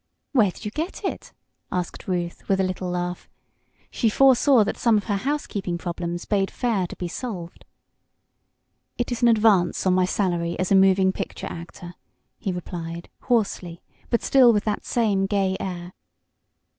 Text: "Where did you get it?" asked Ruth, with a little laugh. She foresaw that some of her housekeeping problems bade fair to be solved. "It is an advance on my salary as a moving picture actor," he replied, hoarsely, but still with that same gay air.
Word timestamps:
"Where 0.31 0.49
did 0.49 0.65
you 0.65 0.71
get 0.71 1.03
it?" 1.03 1.31
asked 1.71 2.07
Ruth, 2.07 2.49
with 2.49 2.59
a 2.59 2.63
little 2.63 2.89
laugh. 2.89 3.29
She 3.91 4.09
foresaw 4.09 4.63
that 4.63 4.75
some 4.75 4.97
of 4.97 5.03
her 5.03 5.15
housekeeping 5.17 5.77
problems 5.77 6.25
bade 6.25 6.49
fair 6.49 6.87
to 6.87 6.95
be 6.95 7.07
solved. 7.07 7.65
"It 8.97 9.11
is 9.11 9.21
an 9.21 9.27
advance 9.27 9.85
on 9.85 9.93
my 9.93 10.05
salary 10.05 10.57
as 10.57 10.71
a 10.71 10.75
moving 10.75 11.11
picture 11.11 11.45
actor," 11.45 11.93
he 12.39 12.51
replied, 12.51 13.09
hoarsely, 13.25 13.83
but 14.09 14.23
still 14.23 14.51
with 14.51 14.63
that 14.63 14.85
same 14.85 15.27
gay 15.27 15.55
air. 15.59 15.93